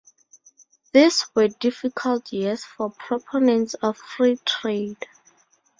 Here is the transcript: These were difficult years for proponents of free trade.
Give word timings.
These 0.93 1.27
were 1.35 1.47
difficult 1.49 2.33
years 2.33 2.65
for 2.65 2.89
proponents 2.89 3.75
of 3.75 3.97
free 3.97 4.37
trade. 4.45 5.05